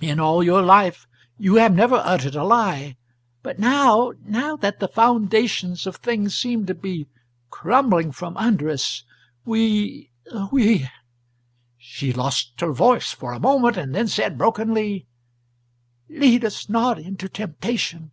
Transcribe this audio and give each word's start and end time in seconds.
In 0.00 0.20
all 0.20 0.44
your 0.44 0.62
life 0.62 1.08
you 1.36 1.56
have 1.56 1.74
never 1.74 1.96
uttered 1.96 2.36
a 2.36 2.44
lie. 2.44 2.96
But 3.42 3.58
now 3.58 4.12
now 4.24 4.54
that 4.54 4.78
the 4.78 4.86
foundations 4.86 5.84
of 5.84 5.96
things 5.96 6.38
seem 6.38 6.64
to 6.66 6.76
be 6.76 7.08
crumbling 7.50 8.12
from 8.12 8.36
under 8.36 8.70
us, 8.70 9.02
we 9.44 10.10
we" 10.52 10.88
She 11.76 12.12
lost 12.12 12.60
her 12.60 12.72
voice 12.72 13.10
for 13.10 13.32
a 13.32 13.40
moment, 13.40 13.74
then 13.94 14.06
said, 14.06 14.38
brokenly, 14.38 15.08
"Lead 16.08 16.44
us 16.44 16.68
not 16.68 17.00
into 17.00 17.28
temptation. 17.28 18.12